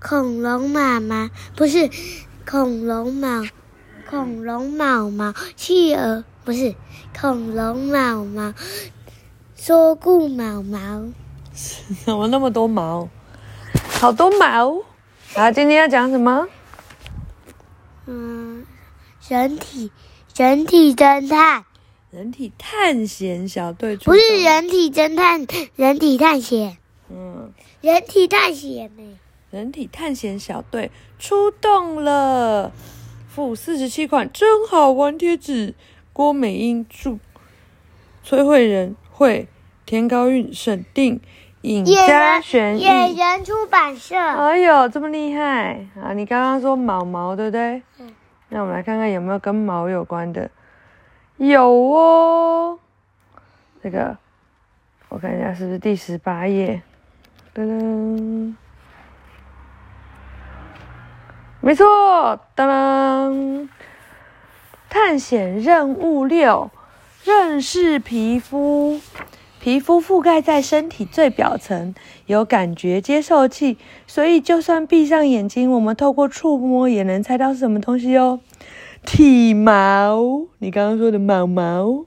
[0.00, 1.90] 恐龙妈妈不是
[2.48, 3.44] 恐龙毛，
[4.08, 6.74] 恐龙毛毛，企鹅不是
[7.20, 8.54] 恐龙毛毛，
[9.54, 11.04] 说故毛毛。
[12.06, 13.10] 怎么那么多毛？
[14.00, 14.82] 好多毛！
[15.34, 16.48] 啊，今天要讲什么？
[18.06, 18.64] 嗯，
[19.28, 19.92] 人体
[20.34, 21.66] 人体侦探
[22.10, 25.46] 人体探险小队出不是人体侦探，
[25.76, 26.78] 人体探险，
[27.10, 29.18] 嗯，人体探险呢？
[29.50, 32.72] 人体探险小队出动了，
[33.28, 35.74] 附四十七款真好玩贴纸。
[36.12, 37.18] 郭美英著，
[38.22, 39.48] 崔慧仁绘，
[39.86, 41.20] 田高韵审定，
[41.62, 43.14] 尹野家人选野。
[43.14, 44.16] 人出版社。
[44.18, 46.12] 哎呦，这么厉害啊！
[46.12, 47.82] 你刚刚说毛毛，对不对？
[47.98, 48.12] 嗯。
[48.50, 50.50] 那我们来看看有没有跟毛有关的。
[51.38, 52.78] 有哦，
[53.82, 54.18] 这个
[55.08, 56.82] 我看一下是不是第十八页？
[57.54, 58.54] 噔噔，
[61.60, 63.68] 没错，当当。
[64.88, 66.70] 探险任务六：
[67.22, 69.00] 认识皮肤。
[69.60, 71.94] 皮肤覆盖在身体最表层，
[72.24, 78.40] 有感觉接受器，所以就算闭上眼睛，我们透过触摸也能猜到是什么东西哦。
[79.04, 82.06] 体毛，你刚刚说的毛毛，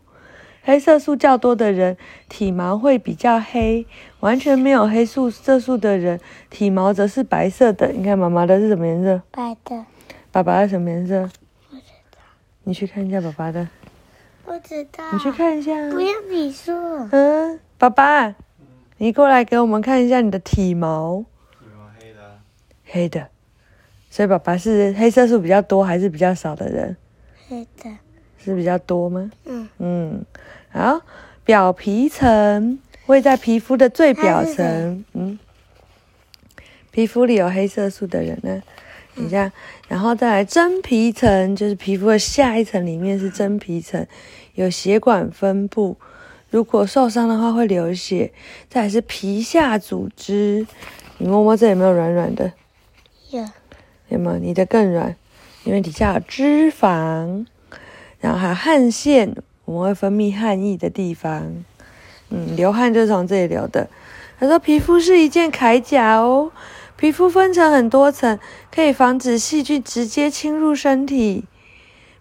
[0.66, 1.97] 黑色素较多的人
[2.30, 3.86] 体毛会比较黑，
[4.22, 6.19] 完全没有黑素色素的人
[6.50, 7.89] 体毛则是白色的。
[7.89, 9.22] 你看妈妈的是什么颜色？
[9.31, 9.86] 白的，
[10.31, 11.30] 爸爸的什么颜色？
[11.69, 12.19] 不知道，
[12.64, 13.67] 你去看一下爸爸的，
[14.45, 15.03] 不知道。
[15.11, 15.30] 你去。
[15.34, 15.72] 看一下。
[15.91, 17.09] 不要比说。
[17.11, 18.34] 嗯，爸爸，
[18.97, 21.25] 你过来给我们看一下你的体毛，
[21.59, 22.39] 体毛黑的啊，
[22.86, 23.28] 黑的，
[24.09, 26.95] 所以爸爸是黑色素比较多还是比较少的人？
[27.50, 27.89] 黑的，
[28.44, 29.32] 是比较多吗？
[29.46, 30.26] 嗯，嗯，
[30.72, 31.02] 好，
[31.46, 35.40] 表皮层位在皮肤的最表层，嗯，
[36.92, 38.62] 皮肤里有黑色素的人呢，
[39.16, 39.52] 你这样，
[39.88, 44.06] 然后再来真皮层，就是皮肤的下一层，里面是真皮层，
[44.56, 45.98] 有血管分布，
[46.50, 48.32] 如果受伤的话会流血。
[48.70, 50.66] 再来是皮下组织，
[51.18, 52.53] 你摸摸这有没有软软的？
[53.32, 53.48] 有。
[54.09, 54.38] 有没有？
[54.38, 55.16] 你的更软，
[55.64, 57.46] 因为底下有脂肪，
[58.23, 59.35] 然后还汗腺，
[59.66, 61.61] 我们会分泌汗液的地方。
[62.29, 63.89] 嗯，流汗就是从这里流的。
[64.39, 66.50] 他说，皮肤是一件铠甲哦，
[66.95, 68.39] 皮肤分成很多层，
[68.73, 71.44] 可以防止细菌直接侵入身体。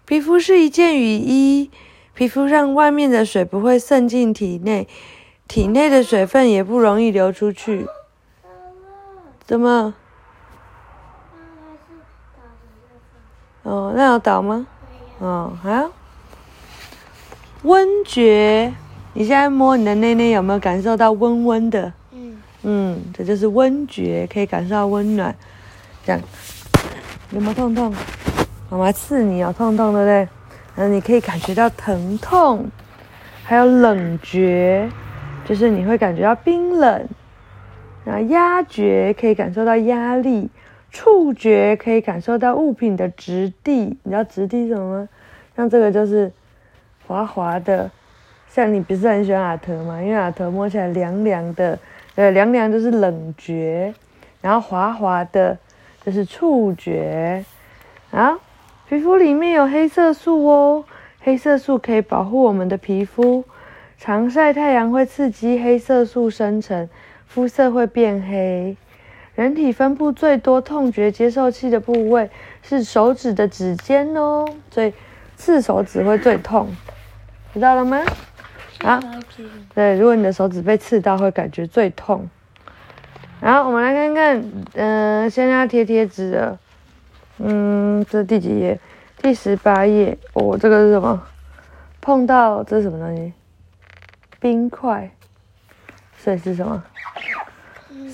[0.03, 1.71] 皮肤是一件雨衣，
[2.13, 4.89] 皮肤让外面的水不会渗进体内，
[5.47, 7.87] 体内的水分也不容易流出去。
[9.45, 9.95] 怎么？
[13.63, 14.67] 哦，那有倒吗？
[15.19, 15.89] 哦，好。
[17.63, 18.73] 温觉，
[19.13, 21.93] 你现在摸你的内内有没有感受到温温的？
[22.11, 25.33] 嗯，嗯，这就是温觉，可以感受到温暖。
[26.05, 26.21] 这样，
[27.31, 27.93] 有没有痛痛？
[28.69, 30.27] 妈妈刺你哦，痛痛对不对？
[30.75, 32.65] 然后你可以感觉到疼痛，
[33.43, 34.89] 还有冷觉，
[35.45, 37.07] 就是你会感觉到冰冷。
[38.03, 40.49] 然后压觉可以感受到压力，
[40.93, 43.97] 触觉可以感受到物品的质地。
[44.03, 45.09] 你知道质地是什么吗？
[45.57, 46.31] 像这个就是
[47.07, 47.89] 滑滑的，
[48.47, 49.99] 像你不是很喜欢阿特吗？
[49.99, 51.77] 因为阿特摸起来凉凉的，
[52.13, 53.91] 呃，凉凉就是冷觉，
[54.39, 55.57] 然后滑滑的
[56.05, 57.43] 就是触觉。
[58.11, 58.37] 啊，
[58.87, 60.85] 皮肤里面有黑色素哦，
[61.21, 63.43] 黑色素可以保护我们的皮肤，
[63.97, 66.87] 常晒太阳会刺激黑色素生成。
[67.25, 68.77] 肤色会变黑。
[69.35, 72.29] 人体分布最多痛觉接受器的部位
[72.61, 74.93] 是手指的指尖哦，所以
[75.35, 76.69] 刺手指会最痛，
[77.53, 78.03] 知道了吗？
[78.83, 79.01] 啊，
[79.73, 82.29] 对，如果你的手指被刺到，会感觉最痛。
[83.39, 86.59] 然后，我们来看看，嗯、现在要贴贴纸了。
[87.39, 88.79] 嗯，这是第几页？
[89.21, 90.17] 第十八页。
[90.33, 91.21] 哦，这个是什么？
[92.01, 93.33] 碰到这是什么东西？
[94.39, 95.09] 冰块。
[96.17, 96.83] 所以是什么？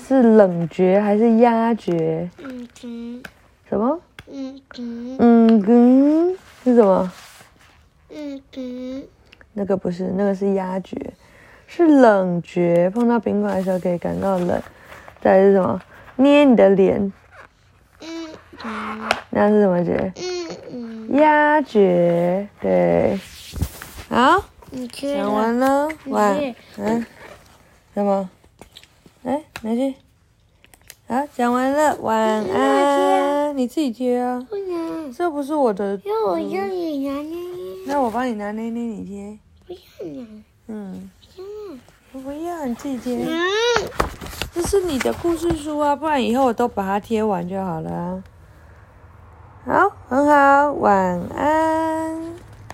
[0.06, 2.28] 是冷觉还是压觉？
[2.38, 3.22] 嗯嗯
[3.68, 4.00] 什么？
[4.32, 7.12] 嗯嗯嗯嗯是什么？
[8.10, 9.02] 嗯嗯，
[9.52, 10.96] 那个不是，那个是压觉，
[11.66, 12.90] 是冷觉。
[12.90, 14.60] 碰到冰块的时候可以感到冷。
[15.20, 15.80] 再来是什么？
[16.16, 17.00] 捏你的脸，
[18.02, 18.28] 嗯
[18.64, 20.12] 嗯那是什么觉？
[20.16, 22.48] 嗯嗯，压觉。
[22.60, 23.18] 对，
[24.08, 25.32] 好，你去讲。
[25.32, 27.06] 完了，你晚去安。
[27.94, 28.28] 什么？
[29.22, 29.94] 哎，拿去。
[31.06, 33.56] 好，讲完了，晚安。
[33.56, 36.00] 你自己贴啊，不能，这不是我的。
[36.04, 37.38] 因为我要你拿捏，
[37.86, 39.38] 那我帮你拿捏捏，你贴。
[39.66, 39.78] 不要
[40.12, 40.26] 拿。
[40.68, 41.80] 嗯，嗯
[42.12, 43.24] 我不要，你自己贴。
[43.26, 43.40] 嗯。
[44.52, 48.24] 这是你的故事书啊，不然以后我都把它贴完就好了啊。
[49.66, 51.89] 好，很好，晚安。